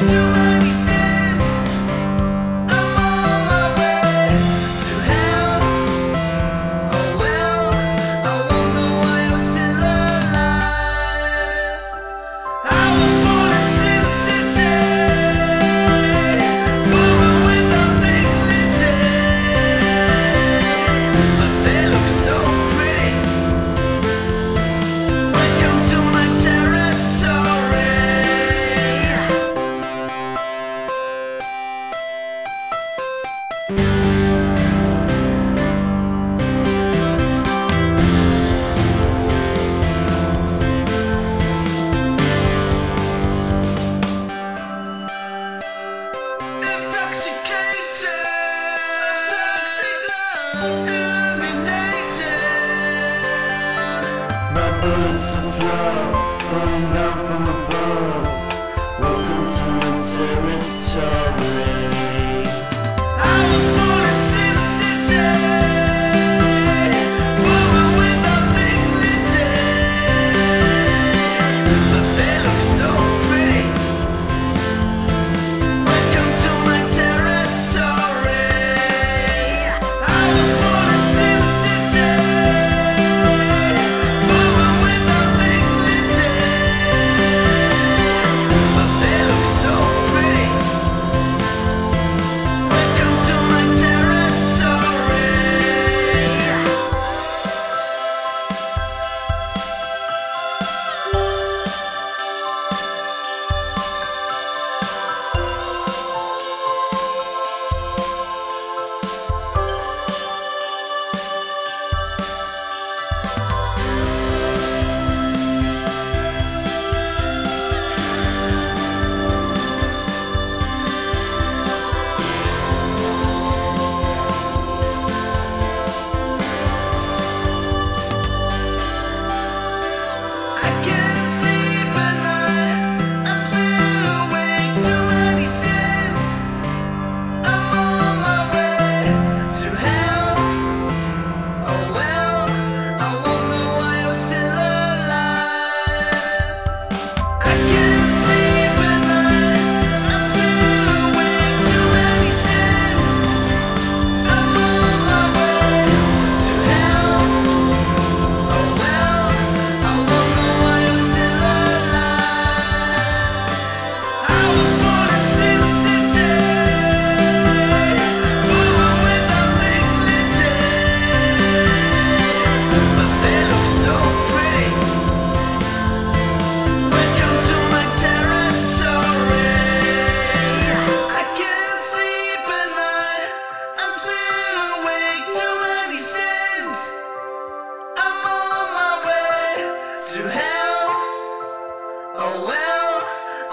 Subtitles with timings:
[0.00, 0.39] Thank.
[54.82, 57.29] Birds of love from down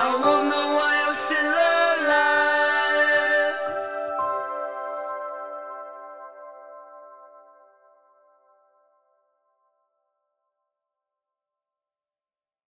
[0.07, 0.47] Salomon.